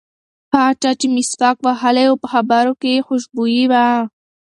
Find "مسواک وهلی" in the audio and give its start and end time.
1.15-2.05